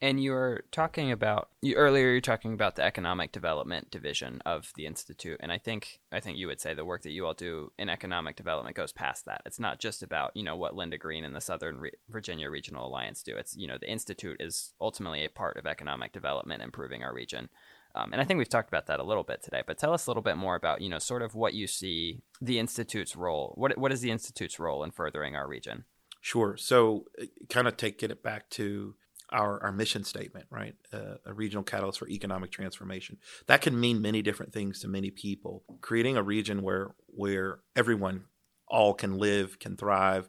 And 0.00 0.22
you're 0.22 0.64
talking 0.72 1.10
about 1.10 1.48
you, 1.62 1.74
earlier. 1.74 2.10
You're 2.10 2.20
talking 2.20 2.52
about 2.52 2.76
the 2.76 2.84
economic 2.84 3.32
development 3.32 3.90
division 3.90 4.42
of 4.44 4.70
the 4.76 4.84
institute, 4.84 5.40
and 5.40 5.50
I 5.50 5.56
think 5.56 6.00
I 6.12 6.20
think 6.20 6.36
you 6.36 6.48
would 6.48 6.60
say 6.60 6.74
the 6.74 6.84
work 6.84 7.02
that 7.02 7.12
you 7.12 7.24
all 7.24 7.32
do 7.32 7.72
in 7.78 7.88
economic 7.88 8.36
development 8.36 8.76
goes 8.76 8.92
past 8.92 9.24
that. 9.24 9.40
It's 9.46 9.58
not 9.58 9.80
just 9.80 10.02
about 10.02 10.32
you 10.34 10.42
know 10.42 10.54
what 10.54 10.74
Linda 10.74 10.98
Green 10.98 11.24
and 11.24 11.34
the 11.34 11.40
Southern 11.40 11.78
Re- 11.78 11.92
Virginia 12.10 12.50
Regional 12.50 12.86
Alliance 12.86 13.22
do. 13.22 13.36
It's 13.36 13.56
you 13.56 13.66
know 13.66 13.78
the 13.80 13.90
institute 13.90 14.36
is 14.38 14.74
ultimately 14.82 15.24
a 15.24 15.30
part 15.30 15.56
of 15.56 15.66
economic 15.66 16.12
development, 16.12 16.62
improving 16.62 17.02
our 17.02 17.14
region. 17.14 17.48
Um, 17.94 18.12
and 18.12 18.20
I 18.20 18.24
think 18.24 18.36
we've 18.36 18.48
talked 18.50 18.68
about 18.68 18.88
that 18.88 19.00
a 19.00 19.04
little 19.04 19.24
bit 19.24 19.42
today. 19.42 19.62
But 19.66 19.78
tell 19.78 19.94
us 19.94 20.06
a 20.06 20.10
little 20.10 20.22
bit 20.22 20.36
more 20.36 20.56
about 20.56 20.82
you 20.82 20.90
know 20.90 20.98
sort 20.98 21.22
of 21.22 21.34
what 21.34 21.54
you 21.54 21.66
see 21.66 22.20
the 22.42 22.58
institute's 22.58 23.16
role. 23.16 23.54
What 23.56 23.78
what 23.78 23.92
is 23.92 24.02
the 24.02 24.10
institute's 24.10 24.58
role 24.58 24.84
in 24.84 24.90
furthering 24.90 25.34
our 25.34 25.48
region? 25.48 25.84
Sure. 26.20 26.56
So, 26.56 27.04
uh, 27.22 27.26
kind 27.48 27.68
of 27.68 27.76
taking 27.76 28.10
it 28.10 28.22
back 28.22 28.50
to 28.50 28.94
our, 29.30 29.62
our 29.62 29.72
mission 29.72 30.04
statement, 30.04 30.46
right? 30.50 30.74
Uh, 30.92 31.16
a 31.24 31.32
regional 31.32 31.64
catalyst 31.64 31.98
for 31.98 32.08
economic 32.08 32.50
transformation. 32.50 33.18
That 33.46 33.60
can 33.60 33.78
mean 33.78 34.00
many 34.00 34.22
different 34.22 34.52
things 34.52 34.80
to 34.80 34.88
many 34.88 35.10
people. 35.10 35.64
Creating 35.80 36.16
a 36.16 36.22
region 36.22 36.62
where 36.62 36.94
where 37.08 37.60
everyone 37.74 38.24
all 38.68 38.94
can 38.94 39.16
live, 39.18 39.58
can 39.58 39.76
thrive. 39.76 40.28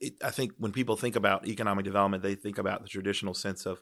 It, 0.00 0.14
I 0.22 0.30
think 0.30 0.52
when 0.58 0.72
people 0.72 0.96
think 0.96 1.16
about 1.16 1.46
economic 1.46 1.84
development, 1.84 2.22
they 2.22 2.34
think 2.34 2.58
about 2.58 2.82
the 2.82 2.88
traditional 2.88 3.34
sense 3.34 3.64
of 3.64 3.80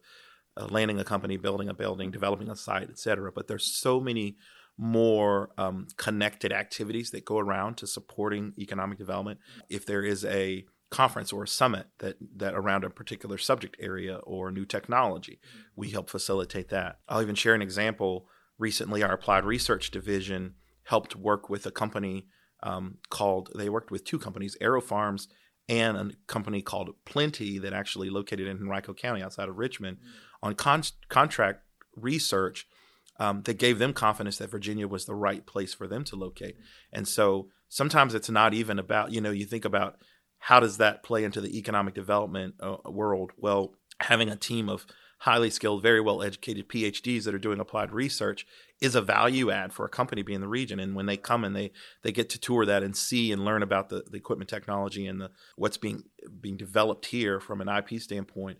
uh, 0.56 0.66
landing 0.66 0.98
a 0.98 1.04
company, 1.04 1.36
building 1.36 1.68
a 1.68 1.74
building, 1.74 2.10
developing 2.10 2.50
a 2.50 2.56
site, 2.56 2.90
et 2.90 2.98
cetera. 2.98 3.32
But 3.32 3.48
there's 3.48 3.66
so 3.66 4.00
many 4.00 4.36
more 4.78 5.50
um, 5.58 5.86
connected 5.96 6.52
activities 6.52 7.10
that 7.10 7.24
go 7.24 7.38
around 7.38 7.76
to 7.76 7.86
supporting 7.86 8.52
economic 8.58 8.98
development. 8.98 9.38
If 9.68 9.86
there 9.86 10.02
is 10.02 10.24
a 10.24 10.64
conference 10.92 11.32
or 11.32 11.42
a 11.42 11.48
summit 11.48 11.86
that 11.98 12.16
that 12.36 12.54
around 12.54 12.84
a 12.84 12.90
particular 12.90 13.38
subject 13.38 13.76
area 13.80 14.16
or 14.18 14.50
new 14.50 14.64
technology. 14.64 15.40
We 15.74 15.90
help 15.90 16.08
facilitate 16.08 16.68
that. 16.68 16.98
I'll 17.08 17.22
even 17.22 17.34
share 17.34 17.54
an 17.54 17.62
example. 17.62 18.28
Recently, 18.58 19.02
our 19.02 19.14
applied 19.14 19.44
research 19.44 19.90
division 19.90 20.54
helped 20.84 21.16
work 21.16 21.50
with 21.50 21.66
a 21.66 21.70
company 21.70 22.28
um, 22.62 22.98
called. 23.10 23.50
They 23.56 23.68
worked 23.68 23.90
with 23.90 24.04
two 24.04 24.18
companies, 24.18 24.56
AeroFarms 24.60 25.26
and 25.68 25.96
a 25.96 26.10
company 26.26 26.60
called 26.60 26.90
Plenty 27.04 27.58
that 27.58 27.72
actually 27.72 28.10
located 28.10 28.46
in 28.46 28.58
Henrico 28.58 28.94
County 28.94 29.22
outside 29.22 29.48
of 29.48 29.58
Richmond 29.58 29.98
mm-hmm. 29.98 30.46
on 30.46 30.54
con- 30.54 30.82
contract 31.08 31.62
research 31.96 32.66
um, 33.18 33.42
that 33.42 33.58
gave 33.58 33.78
them 33.78 33.92
confidence 33.92 34.38
that 34.38 34.50
Virginia 34.50 34.88
was 34.88 35.04
the 35.04 35.14
right 35.14 35.46
place 35.46 35.72
for 35.74 35.86
them 35.86 36.04
to 36.04 36.16
locate. 36.16 36.56
And 36.92 37.06
so 37.06 37.48
sometimes 37.68 38.14
it's 38.14 38.30
not 38.30 38.54
even 38.54 38.78
about, 38.78 39.12
you 39.12 39.20
know, 39.20 39.30
you 39.30 39.44
think 39.44 39.64
about 39.64 39.96
how 40.42 40.58
does 40.58 40.78
that 40.78 41.04
play 41.04 41.22
into 41.22 41.40
the 41.40 41.56
economic 41.56 41.94
development 41.94 42.56
uh, 42.58 42.76
world? 42.84 43.30
Well, 43.36 43.76
having 44.00 44.28
a 44.28 44.34
team 44.34 44.68
of 44.68 44.86
highly 45.18 45.50
skilled, 45.50 45.82
very 45.82 46.00
well 46.00 46.20
educated 46.20 46.68
PhDs 46.68 47.22
that 47.24 47.34
are 47.34 47.38
doing 47.38 47.60
applied 47.60 47.92
research 47.92 48.44
is 48.80 48.96
a 48.96 49.00
value 49.00 49.52
add 49.52 49.72
for 49.72 49.86
a 49.86 49.88
company 49.88 50.22
being 50.22 50.36
in 50.36 50.40
the 50.40 50.48
region. 50.48 50.80
And 50.80 50.96
when 50.96 51.06
they 51.06 51.16
come 51.16 51.44
and 51.44 51.54
they 51.54 51.70
they 52.02 52.10
get 52.10 52.28
to 52.30 52.40
tour 52.40 52.66
that 52.66 52.82
and 52.82 52.96
see 52.96 53.30
and 53.30 53.44
learn 53.44 53.62
about 53.62 53.88
the, 53.88 54.02
the 54.10 54.16
equipment 54.16 54.50
technology 54.50 55.06
and 55.06 55.20
the 55.20 55.30
what's 55.54 55.76
being 55.76 56.02
being 56.40 56.56
developed 56.56 57.06
here 57.06 57.38
from 57.38 57.60
an 57.60 57.68
IP 57.68 58.00
standpoint, 58.00 58.58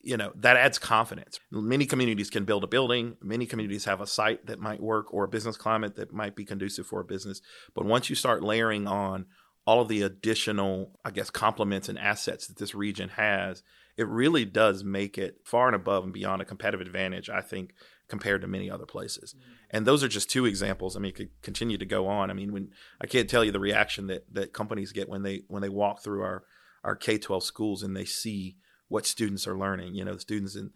you 0.00 0.16
know 0.16 0.32
that 0.34 0.56
adds 0.56 0.80
confidence. 0.80 1.38
Many 1.52 1.86
communities 1.86 2.28
can 2.28 2.44
build 2.44 2.64
a 2.64 2.66
building. 2.66 3.18
Many 3.22 3.46
communities 3.46 3.84
have 3.84 4.00
a 4.00 4.06
site 4.08 4.46
that 4.46 4.58
might 4.58 4.82
work 4.82 5.14
or 5.14 5.22
a 5.22 5.28
business 5.28 5.56
climate 5.56 5.94
that 5.94 6.12
might 6.12 6.34
be 6.34 6.44
conducive 6.44 6.88
for 6.88 6.98
a 6.98 7.04
business. 7.04 7.40
But 7.72 7.84
once 7.84 8.10
you 8.10 8.16
start 8.16 8.42
layering 8.42 8.88
on 8.88 9.26
all 9.66 9.80
of 9.80 9.88
the 9.88 10.02
additional, 10.02 10.98
I 11.04 11.10
guess, 11.10 11.30
complements 11.30 11.88
and 11.88 11.98
assets 11.98 12.46
that 12.46 12.58
this 12.58 12.74
region 12.74 13.10
has, 13.10 13.62
it 13.96 14.06
really 14.08 14.44
does 14.44 14.84
make 14.84 15.16
it 15.16 15.38
far 15.44 15.66
and 15.66 15.76
above 15.76 16.04
and 16.04 16.12
beyond 16.12 16.42
a 16.42 16.44
competitive 16.44 16.86
advantage, 16.86 17.30
I 17.30 17.40
think, 17.40 17.74
compared 18.08 18.42
to 18.42 18.46
many 18.46 18.70
other 18.70 18.84
places. 18.84 19.34
Mm-hmm. 19.34 19.52
And 19.70 19.86
those 19.86 20.04
are 20.04 20.08
just 20.08 20.30
two 20.30 20.46
examples. 20.46 20.96
I 20.96 21.00
mean, 21.00 21.10
it 21.10 21.16
could 21.16 21.42
continue 21.42 21.78
to 21.78 21.86
go 21.86 22.06
on. 22.06 22.30
I 22.30 22.34
mean, 22.34 22.52
when 22.52 22.70
I 23.00 23.06
can't 23.06 23.30
tell 23.30 23.44
you 23.44 23.52
the 23.52 23.60
reaction 23.60 24.08
that 24.08 24.32
that 24.34 24.52
companies 24.52 24.92
get 24.92 25.08
when 25.08 25.22
they 25.22 25.42
when 25.48 25.62
they 25.62 25.68
walk 25.68 26.02
through 26.02 26.22
our 26.22 26.44
our 26.82 26.96
K 26.96 27.18
twelve 27.18 27.44
schools 27.44 27.82
and 27.82 27.96
they 27.96 28.04
see 28.04 28.56
what 28.88 29.06
students 29.06 29.46
are 29.46 29.56
learning. 29.56 29.94
You 29.94 30.04
know, 30.04 30.14
the 30.14 30.20
students 30.20 30.56
in 30.56 30.70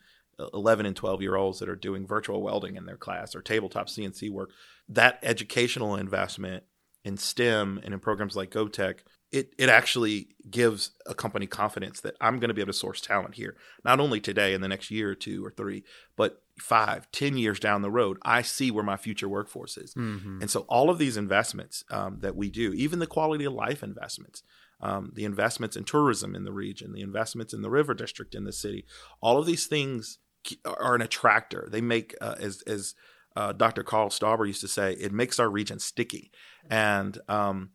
11 0.55 0.87
and 0.87 0.95
12 0.95 1.21
year 1.21 1.37
olds 1.37 1.59
that 1.59 1.69
are 1.69 1.77
doing 1.77 2.07
virtual 2.07 2.43
welding 2.43 2.77
in 2.77 2.87
their 2.87 2.97
class 2.97 3.35
or 3.35 3.43
tabletop 3.43 3.89
CNC 3.89 4.31
work. 4.31 4.51
That 4.89 5.19
educational 5.23 5.97
investment 5.97 6.65
in 7.05 7.17
STEM 7.17 7.81
and 7.85 7.95
in 7.95 8.01
programs 8.01 8.37
like 8.37 8.51
GOTEC, 8.51 9.01
it, 9.31 9.55
it 9.59 9.69
actually 9.69 10.29
gives 10.51 10.93
a 11.07 11.15
company 11.15 11.47
confidence 11.47 12.01
that 12.01 12.17
I'm 12.21 12.39
going 12.39 12.49
to 12.49 12.55
be 12.55 12.63
able 12.63 12.73
to 12.73 12.79
source 12.79 13.01
talent 13.01 13.35
here, 13.35 13.57
not 13.85 14.01
only 14.01 14.21
today 14.21 14.55
in 14.55 14.63
the 14.63 14.69
next 14.69 14.91
year 14.91 15.11
or 15.11 15.15
two 15.15 15.45
or 15.45 15.51
three, 15.51 15.85
but 16.17 16.43
five, 16.59 17.11
ten 17.13 17.37
years 17.37 17.61
down 17.61 17.83
the 17.83 17.91
road. 17.91 18.19
I 18.23 18.43
see 18.43 18.71
where 18.71 18.85
my 18.85 18.97
future 18.97 19.29
workforce 19.29 19.77
is. 19.77 19.95
Mm-hmm. 19.95 20.41
And 20.41 20.51
so 20.51 20.61
all 20.61 20.89
of 20.89 20.99
these 20.99 21.17
investments 21.17 21.85
um, 21.91 22.19
that 22.21 22.37
we 22.37 22.51
do, 22.51 22.73
even 22.73 23.01
the 23.01 23.07
quality 23.07 23.45
of 23.45 23.53
life 23.53 23.83
investments, 23.83 24.43
um, 24.81 25.13
the 25.15 25.25
investments 25.25 25.77
in 25.77 25.85
tourism 25.85 26.35
in 26.35 26.45
the 26.45 26.53
region, 26.53 26.93
the 26.93 27.03
investments 27.03 27.53
in 27.53 27.63
the 27.63 27.71
river 27.71 27.95
district 27.95 28.35
in 28.35 28.45
the 28.45 28.53
city, 28.53 28.87
all 29.21 29.39
of 29.39 29.47
these 29.47 29.67
things 29.67 30.19
are 30.65 30.95
an 30.95 31.03
attractor. 31.03 31.69
They 31.71 31.81
make, 31.83 32.15
uh, 32.21 32.37
as, 32.41 32.63
as 32.63 32.95
uh, 33.39 33.53
Dr. 33.53 33.85
Karl 33.85 34.09
Stauber 34.09 34.49
used 34.49 34.63
to 34.63 34.69
say, 34.69 34.95
it 34.95 35.13
makes 35.13 35.39
our 35.39 35.49
region 35.49 35.79
sticky. 35.79 36.33
And 36.69 37.17
um, 37.29 37.71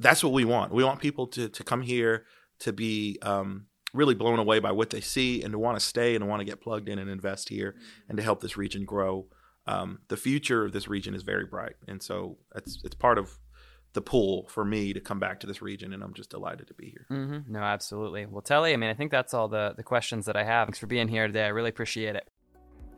that's 0.00 0.24
what 0.24 0.32
we 0.32 0.44
want. 0.44 0.72
We 0.72 0.82
want 0.82 1.00
people 1.00 1.28
to, 1.28 1.48
to 1.48 1.62
come 1.62 1.82
here 1.82 2.24
to 2.58 2.72
be 2.72 3.16
um, 3.22 3.66
really 3.94 4.16
blown 4.16 4.40
away 4.40 4.58
by 4.58 4.72
what 4.72 4.90
they 4.90 5.00
see 5.00 5.44
and 5.44 5.52
to 5.52 5.60
want 5.60 5.78
to 5.78 5.84
stay 5.84 6.16
and 6.16 6.22
to 6.22 6.26
want 6.26 6.40
to 6.40 6.44
get 6.44 6.60
plugged 6.60 6.88
in 6.88 6.98
and 6.98 7.08
invest 7.08 7.50
here 7.50 7.76
and 8.08 8.16
to 8.16 8.24
help 8.24 8.40
this 8.40 8.56
region 8.56 8.84
grow. 8.84 9.28
Um, 9.68 10.00
the 10.08 10.16
future 10.16 10.64
of 10.64 10.72
this 10.72 10.88
region 10.88 11.14
is 11.14 11.22
very 11.22 11.46
bright. 11.46 11.76
And 11.86 12.02
so 12.02 12.38
it's, 12.56 12.80
it's 12.82 12.96
part 12.96 13.16
of 13.16 13.38
the 13.92 14.02
pull 14.02 14.48
for 14.48 14.64
me 14.64 14.92
to 14.92 14.98
come 14.98 15.20
back 15.20 15.38
to 15.40 15.46
this 15.46 15.62
region, 15.62 15.92
and 15.92 16.02
I'm 16.02 16.14
just 16.14 16.30
delighted 16.30 16.66
to 16.66 16.74
be 16.74 16.90
here. 16.90 17.06
Mm-hmm. 17.12 17.52
No, 17.52 17.60
absolutely. 17.60 18.26
Well, 18.26 18.42
Telly, 18.42 18.72
I 18.72 18.76
mean, 18.76 18.90
I 18.90 18.94
think 18.94 19.12
that's 19.12 19.34
all 19.34 19.46
the, 19.46 19.72
the 19.76 19.84
questions 19.84 20.26
that 20.26 20.36
I 20.36 20.42
have. 20.42 20.66
Thanks 20.66 20.80
for 20.80 20.88
being 20.88 21.06
here 21.06 21.28
today. 21.28 21.44
I 21.44 21.48
really 21.48 21.70
appreciate 21.70 22.16
it. 22.16 22.28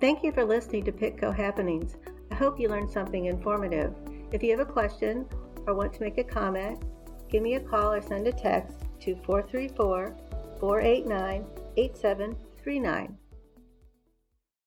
Thank 0.01 0.23
you 0.23 0.31
for 0.31 0.45
listening 0.45 0.85
to 0.85 0.93
PittCo 0.93 1.35
Happenings. 1.35 1.97
I 2.31 2.37
hope 2.37 2.61
you 2.61 2.69
learned 2.69 2.89
something 2.89 3.25
informative. 3.25 3.93
If 4.31 4.45
you 4.45 4.53
have 4.53 4.61
a 4.61 4.73
question 4.73 5.27
or 5.67 5.75
want 5.75 5.93
to 5.95 6.03
make 6.03 6.19
a 6.19 6.25
comment, 6.25 6.81
give 7.29 7.43
me 7.43 7.55
a 7.55 7.61
call 7.61 7.93
or 7.93 8.01
send 8.01 8.29
a 8.29 8.33
text 8.33 8.85
to 9.01 9.17
434 9.25 10.17
489 10.61 11.45
8739. 11.77 13.19